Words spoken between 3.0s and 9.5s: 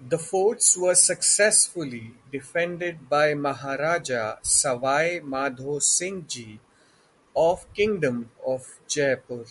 by Maharaja Sawai Madho Singhji of Kingdom of Jaipur.